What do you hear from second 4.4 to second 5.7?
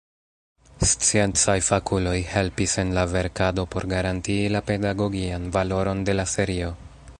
la pedagogian